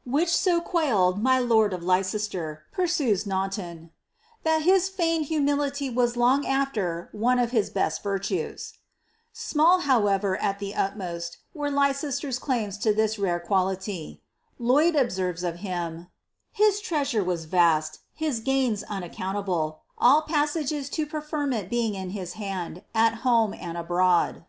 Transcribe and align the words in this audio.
"* 0.00 0.04
Which 0.06 0.34
so 0.34 0.62
quailed 0.62 1.18
iny 1.22 1.46
lord 1.46 1.74
of 1.74 1.82
Leicester," 1.84 2.62
pursues 2.72 3.24
Naunton," 3.24 3.90
that 4.42 4.62
his 4.62 4.88
feigned 4.88 5.26
humility 5.26 5.90
was 5.90 6.16
long 6.16 6.42
afler 6.44 7.12
one 7.12 7.38
of 7.38 7.50
his 7.50 7.68
best 7.68 8.02
virtues."* 8.02 8.78
Small, 9.34 9.80
however, 9.80 10.38
al 10.40 10.56
the 10.58 10.74
utmost, 10.74 11.36
were 11.52 11.70
Leicester's 11.70 12.38
claims 12.38 12.82
lo 12.86 12.94
ihis 12.94 13.22
rare 13.22 13.38
quality. 13.38 14.22
Lloyd 14.58 14.96
observes 14.96 15.44
of 15.44 15.56
him, 15.56 16.06
''Hi* 16.56 16.80
treasure 16.82 17.22
was 17.22 17.44
vast, 17.44 17.98
his 18.14 18.40
gains 18.40 18.84
unaccountable, 18.84 19.82
all 19.98 20.22
passages 20.22 20.88
to 20.88 21.06
prefei> 21.06 21.46
meiit 21.46 21.68
being 21.68 21.94
in 21.94 22.08
his 22.16 22.32
hand, 22.40 22.82
at 22.94 23.16
home 23.16 23.52
and 23.52 23.76
abroad. 23.76 24.46